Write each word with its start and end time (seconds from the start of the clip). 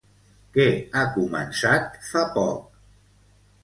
Què 0.55 0.65
ha 0.95 1.03
començat 1.19 2.03
fa 2.11 2.27
poc? 2.43 2.85